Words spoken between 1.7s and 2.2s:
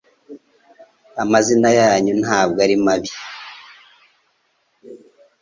yanyu